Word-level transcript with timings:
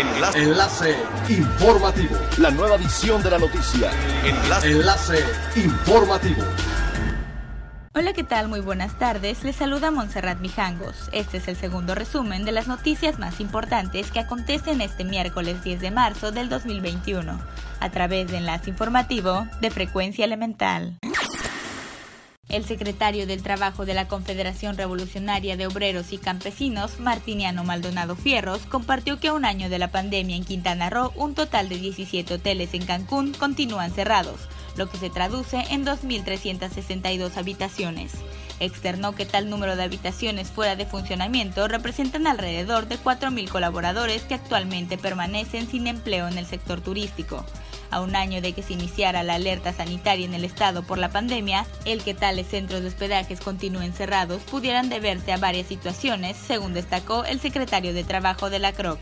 Enlace. 0.00 0.42
Enlace 0.42 0.96
informativo. 1.28 2.16
La 2.38 2.50
nueva 2.50 2.76
edición 2.76 3.22
de 3.22 3.30
la 3.30 3.38
noticia. 3.38 3.90
Enlace. 4.24 4.70
Enlace 4.70 5.24
informativo. 5.56 6.42
Hola, 7.92 8.14
¿qué 8.14 8.24
tal? 8.24 8.48
Muy 8.48 8.60
buenas 8.60 8.98
tardes. 8.98 9.44
Les 9.44 9.56
saluda 9.56 9.90
Montserrat 9.90 10.40
Mijangos. 10.40 11.10
Este 11.12 11.36
es 11.36 11.48
el 11.48 11.56
segundo 11.56 11.94
resumen 11.94 12.46
de 12.46 12.52
las 12.52 12.66
noticias 12.66 13.18
más 13.18 13.40
importantes 13.40 14.10
que 14.10 14.20
acontecen 14.20 14.80
este 14.80 15.04
miércoles 15.04 15.62
10 15.64 15.80
de 15.80 15.90
marzo 15.90 16.32
del 16.32 16.48
2021, 16.48 17.38
a 17.80 17.90
través 17.90 18.30
de 18.30 18.38
Enlace 18.38 18.70
Informativo 18.70 19.46
de 19.60 19.70
Frecuencia 19.70 20.24
Elemental. 20.24 20.98
El 22.50 22.64
secretario 22.64 23.28
del 23.28 23.44
Trabajo 23.44 23.86
de 23.86 23.94
la 23.94 24.08
Confederación 24.08 24.76
Revolucionaria 24.76 25.56
de 25.56 25.68
Obreros 25.68 26.12
y 26.12 26.18
Campesinos, 26.18 26.98
Martiniano 26.98 27.62
Maldonado 27.62 28.16
Fierros, 28.16 28.62
compartió 28.62 29.20
que 29.20 29.28
a 29.28 29.34
un 29.34 29.44
año 29.44 29.70
de 29.70 29.78
la 29.78 29.92
pandemia 29.92 30.34
en 30.34 30.44
Quintana 30.44 30.90
Roo, 30.90 31.12
un 31.14 31.36
total 31.36 31.68
de 31.68 31.78
17 31.78 32.34
hoteles 32.34 32.74
en 32.74 32.84
Cancún 32.84 33.32
continúan 33.34 33.92
cerrados, 33.92 34.40
lo 34.76 34.90
que 34.90 34.98
se 34.98 35.10
traduce 35.10 35.58
en 35.70 35.86
2.362 35.86 37.36
habitaciones. 37.36 38.14
Externó 38.58 39.14
que 39.14 39.26
tal 39.26 39.48
número 39.48 39.76
de 39.76 39.84
habitaciones 39.84 40.48
fuera 40.48 40.74
de 40.74 40.86
funcionamiento 40.86 41.68
representan 41.68 42.26
alrededor 42.26 42.88
de 42.88 42.98
4.000 42.98 43.48
colaboradores 43.48 44.22
que 44.22 44.34
actualmente 44.34 44.98
permanecen 44.98 45.68
sin 45.68 45.86
empleo 45.86 46.26
en 46.26 46.36
el 46.36 46.46
sector 46.46 46.80
turístico. 46.80 47.46
A 47.90 48.00
un 48.00 48.14
año 48.14 48.40
de 48.40 48.52
que 48.52 48.62
se 48.62 48.74
iniciara 48.74 49.22
la 49.22 49.34
alerta 49.34 49.72
sanitaria 49.72 50.24
en 50.24 50.34
el 50.34 50.44
estado 50.44 50.82
por 50.82 50.98
la 50.98 51.10
pandemia, 51.10 51.66
el 51.84 52.02
que 52.02 52.14
tales 52.14 52.46
centros 52.46 52.82
de 52.82 52.88
hospedajes 52.88 53.40
continúen 53.40 53.92
cerrados 53.92 54.42
pudieran 54.42 54.88
deberse 54.88 55.32
a 55.32 55.38
varias 55.38 55.66
situaciones, 55.66 56.36
según 56.36 56.72
destacó 56.72 57.24
el 57.24 57.40
secretario 57.40 57.92
de 57.92 58.04
Trabajo 58.04 58.48
de 58.48 58.58
la 58.60 58.72
CROC. 58.72 59.00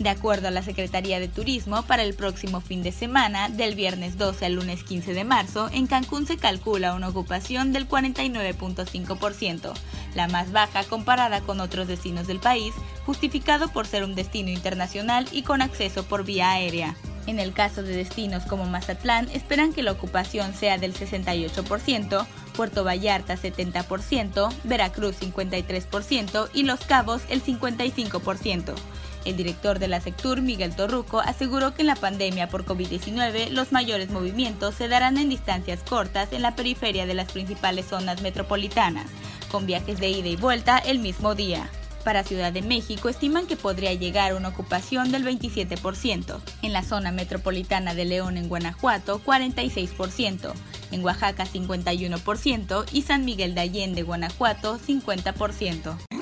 De 0.00 0.08
acuerdo 0.08 0.48
a 0.48 0.50
la 0.50 0.62
Secretaría 0.62 1.20
de 1.20 1.28
Turismo, 1.28 1.82
para 1.82 2.02
el 2.02 2.14
próximo 2.14 2.62
fin 2.62 2.82
de 2.82 2.90
semana, 2.90 3.50
del 3.50 3.74
viernes 3.74 4.16
12 4.16 4.46
al 4.46 4.54
lunes 4.54 4.82
15 4.82 5.12
de 5.12 5.24
marzo, 5.24 5.68
en 5.74 5.86
Cancún 5.86 6.26
se 6.26 6.38
calcula 6.38 6.94
una 6.94 7.08
ocupación 7.08 7.74
del 7.74 7.86
49.5%, 7.86 9.74
la 10.14 10.26
más 10.26 10.52
baja 10.52 10.84
comparada 10.84 11.42
con 11.42 11.60
otros 11.60 11.86
destinos 11.86 12.26
del 12.26 12.40
país, 12.40 12.72
justificado 13.04 13.68
por 13.68 13.86
ser 13.86 14.02
un 14.02 14.14
destino 14.14 14.48
internacional 14.48 15.28
y 15.32 15.42
con 15.42 15.60
acceso 15.60 16.02
por 16.04 16.24
vía 16.24 16.50
aérea. 16.52 16.96
En 17.30 17.38
el 17.38 17.52
caso 17.52 17.84
de 17.84 17.94
destinos 17.94 18.42
como 18.44 18.64
Mazatlán, 18.64 19.28
esperan 19.32 19.72
que 19.72 19.84
la 19.84 19.92
ocupación 19.92 20.52
sea 20.52 20.78
del 20.78 20.94
68%, 20.94 22.26
Puerto 22.56 22.82
Vallarta 22.82 23.36
70%, 23.36 24.52
Veracruz 24.64 25.14
53% 25.20 26.48
y 26.52 26.64
Los 26.64 26.80
Cabos 26.80 27.22
el 27.28 27.40
55%. 27.40 28.74
El 29.24 29.36
director 29.36 29.78
de 29.78 29.86
la 29.86 30.00
Sectur, 30.00 30.42
Miguel 30.42 30.74
Torruco, 30.74 31.20
aseguró 31.20 31.72
que 31.72 31.82
en 31.82 31.86
la 31.86 31.94
pandemia 31.94 32.48
por 32.48 32.64
COVID-19 32.64 33.50
los 33.50 33.70
mayores 33.70 34.10
movimientos 34.10 34.74
se 34.74 34.88
darán 34.88 35.16
en 35.16 35.28
distancias 35.28 35.84
cortas 35.88 36.32
en 36.32 36.42
la 36.42 36.56
periferia 36.56 37.06
de 37.06 37.14
las 37.14 37.30
principales 37.30 37.86
zonas 37.86 38.22
metropolitanas, 38.22 39.06
con 39.52 39.66
viajes 39.66 40.00
de 40.00 40.08
ida 40.08 40.30
y 40.30 40.34
vuelta 40.34 40.78
el 40.78 40.98
mismo 40.98 41.36
día. 41.36 41.70
Para 42.04 42.24
Ciudad 42.24 42.52
de 42.52 42.62
México 42.62 43.08
estiman 43.08 43.46
que 43.46 43.56
podría 43.56 43.92
llegar 43.92 44.32
a 44.32 44.36
una 44.36 44.48
ocupación 44.48 45.12
del 45.12 45.24
27%, 45.24 46.40
en 46.62 46.72
la 46.72 46.82
zona 46.82 47.12
metropolitana 47.12 47.94
de 47.94 48.06
León 48.06 48.38
en 48.38 48.48
Guanajuato 48.48 49.20
46%, 49.22 50.52
en 50.92 51.04
Oaxaca 51.04 51.44
51% 51.44 52.86
y 52.92 53.02
San 53.02 53.24
Miguel 53.24 53.54
de 53.54 53.60
Allende, 53.60 54.02
Guanajuato 54.02 54.78
50%. 54.78 56.19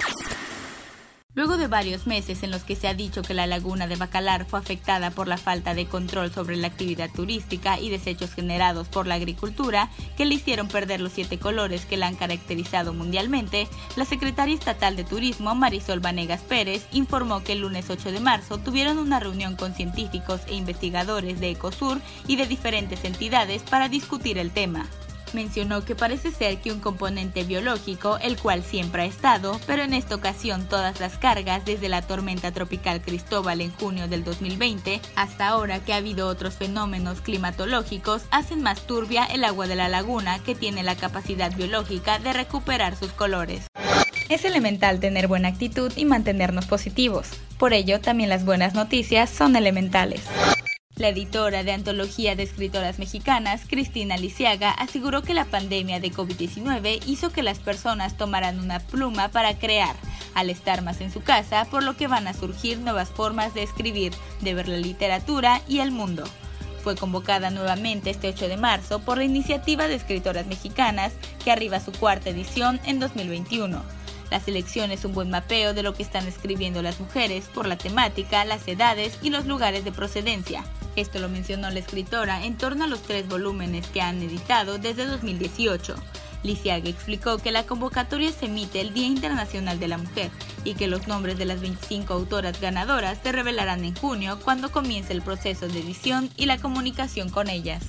Luego 1.39 1.57
de 1.57 1.69
varios 1.69 2.09
meses 2.09 2.43
en 2.43 2.51
los 2.51 2.65
que 2.65 2.75
se 2.75 2.89
ha 2.89 2.95
dicho 2.95 3.23
que 3.23 3.33
la 3.33 3.47
laguna 3.47 3.87
de 3.87 3.95
Bacalar 3.95 4.45
fue 4.45 4.59
afectada 4.59 5.13
por 5.13 5.29
la 5.29 5.37
falta 5.37 5.73
de 5.73 5.87
control 5.87 6.33
sobre 6.33 6.57
la 6.57 6.67
actividad 6.67 7.11
turística 7.15 7.79
y 7.79 7.91
desechos 7.91 8.35
generados 8.35 8.89
por 8.89 9.07
la 9.07 9.15
agricultura 9.15 9.89
que 10.17 10.25
le 10.25 10.35
hicieron 10.35 10.67
perder 10.67 11.01
los 11.01 11.13
siete 11.13 11.39
colores 11.39 11.87
que 11.87 11.97
la 11.97 12.09
han 12.09 12.17
caracterizado 12.17 12.93
mundialmente, 12.93 13.69
la 13.95 14.05
secretaria 14.05 14.53
estatal 14.53 14.97
de 14.97 15.05
Turismo, 15.05 15.55
Marisol 15.55 16.01
Vanegas 16.01 16.41
Pérez, 16.41 16.89
informó 16.91 17.45
que 17.45 17.53
el 17.53 17.61
lunes 17.61 17.89
8 17.89 18.11
de 18.11 18.19
marzo 18.19 18.59
tuvieron 18.59 18.99
una 18.99 19.21
reunión 19.21 19.55
con 19.55 19.75
científicos 19.75 20.41
e 20.49 20.57
investigadores 20.57 21.39
de 21.39 21.51
Ecosur 21.51 22.01
y 22.27 22.35
de 22.35 22.47
diferentes 22.47 23.05
entidades 23.05 23.63
para 23.63 23.89
discutir 23.89 24.39
el 24.39 24.51
tema 24.51 24.89
mencionó 25.35 25.85
que 25.85 25.95
parece 25.95 26.31
ser 26.33 26.59
que 26.59 26.73
un 26.73 26.81
componente 26.81 27.45
biológico, 27.45 28.19
el 28.19 28.37
cual 28.37 28.63
siempre 28.63 29.03
ha 29.03 29.07
estado, 29.07 29.61
pero 29.67 29.83
en 29.83 29.95
esta 29.95 30.15
ocasión 30.15 30.69
todas 30.69 31.01
las 31.01 31.19
cargas 31.19 31.65
desde 31.65 31.89
la 31.89 32.03
tormenta 32.03 32.53
tropical 32.53 33.01
Cristóbal 33.01 33.61
en 33.61 33.73
junio 33.73 34.09
del 34.09 34.25
2020 34.25 35.01
hasta 35.17 35.49
ahora 35.49 35.81
que 35.81 35.93
ha 35.93 35.97
habido 35.97 36.29
otros 36.29 36.55
fenómenos 36.55 37.21
climatológicos, 37.21 38.23
hacen 38.31 38.63
más 38.63 38.87
turbia 38.87 39.25
el 39.25 39.45
agua 39.45 39.67
de 39.67 39.77
la 39.77 39.89
laguna 39.89 40.39
que 40.41 40.55
tiene 40.55 40.83
la 40.83 40.97
capacidad 40.97 41.55
biológica 41.55 42.19
de 42.19 42.33
recuperar 42.33 42.97
sus 42.97 43.13
colores. 43.13 43.67
Es 44.29 44.45
elemental 44.45 45.01
tener 45.01 45.27
buena 45.27 45.49
actitud 45.49 45.91
y 45.97 46.05
mantenernos 46.05 46.67
positivos. 46.67 47.31
Por 47.59 47.73
ello, 47.73 48.01
también 48.01 48.29
las 48.29 48.45
buenas 48.45 48.75
noticias 48.75 49.31
son 49.31 49.57
elementales. 49.57 50.23
La 50.99 51.11
editora 51.11 51.63
de 51.63 51.71
Antología 51.71 52.35
de 52.35 52.43
Escritoras 52.43 52.99
Mexicanas, 52.99 53.63
Cristina 53.69 54.17
Lisiaga, 54.17 54.73
aseguró 54.73 55.23
que 55.23 55.33
la 55.33 55.45
pandemia 55.45 56.01
de 56.01 56.11
COVID-19 56.11 57.01
hizo 57.07 57.31
que 57.31 57.45
las 57.45 57.61
personas 57.61 58.17
tomaran 58.17 58.59
una 58.59 58.81
pluma 58.81 59.29
para 59.29 59.57
crear, 59.57 59.95
al 60.35 60.51
estar 60.51 60.83
más 60.83 61.01
en 61.01 61.13
su 61.13 61.23
casa, 61.23 61.67
por 61.67 61.85
lo 61.85 61.97
que 61.97 62.09
van 62.09 62.27
a 62.27 62.35
surgir 62.35 62.81
nuevas 62.81 63.11
formas 63.11 63.55
de 63.55 63.63
escribir, 63.63 64.13
de 64.41 64.55
ver 64.55 64.67
la 64.67 64.79
literatura 64.79 65.63
y 65.69 65.79
el 65.79 65.93
mundo. 65.93 66.25
Fue 66.83 66.97
convocada 66.97 67.51
nuevamente 67.51 68.11
este 68.11 68.31
8 68.31 68.49
de 68.49 68.57
marzo 68.57 68.99
por 68.99 69.19
la 69.19 69.25
iniciativa 69.25 69.87
de 69.87 69.95
escritoras 69.95 70.47
mexicanas 70.47 71.13
que 71.45 71.53
arriba 71.53 71.79
su 71.79 71.93
cuarta 71.93 72.31
edición 72.31 72.81
en 72.85 72.99
2021. 72.99 73.98
La 74.31 74.41
selección 74.41 74.91
es 74.91 75.05
un 75.05 75.13
buen 75.13 75.31
mapeo 75.31 75.75
de 75.75 75.83
lo 75.83 75.95
que 75.95 76.03
están 76.03 76.27
escribiendo 76.27 76.83
las 76.83 77.01
mujeres 77.01 77.47
por 77.55 77.67
la 77.67 77.79
temática, 77.79 78.45
las 78.45 78.67
edades 78.69 79.19
y 79.23 79.31
los 79.31 79.47
lugares 79.47 79.85
de 79.85 79.93
procedencia. 79.93 80.65
Esto 80.97 81.19
lo 81.19 81.29
mencionó 81.29 81.71
la 81.71 81.79
escritora 81.79 82.45
en 82.45 82.59
torno 82.59 82.85
a 82.85 82.89
los 82.89 83.03
tres 83.03 83.29
volúmenes 83.29 83.87
que 83.87 84.01
han 84.01 84.21
editado 84.21 84.79
desde 84.79 85.07
2018. 85.07 85.95
Lisiaga 86.43 86.89
explicó 86.89 87.39
que 87.39 87.51
la 87.51 87.65
convocatoria 87.65 88.31
se 88.33 88.47
emite 88.47 88.81
el 88.81 88.95
Día 88.95 89.07
Internacional 89.07 89.81
de 89.81 89.89
la 89.89 89.99
Mujer 89.99 90.31
y 90.65 90.75
que 90.75 90.87
los 90.87 91.09
nombres 91.09 91.39
de 91.39 91.45
las 91.45 91.61
25 91.61 92.13
autoras 92.13 92.61
ganadoras 92.61 93.19
se 93.23 93.33
revelarán 93.33 93.85
en 93.85 93.95
junio 93.97 94.39
cuando 94.45 94.71
comience 94.71 95.13
el 95.13 95.23
proceso 95.23 95.69
de 95.69 95.81
edición 95.81 96.31
y 96.37 96.47
la 96.47 96.59
comunicación 96.59 97.29
con 97.31 97.49
ellas. 97.49 97.89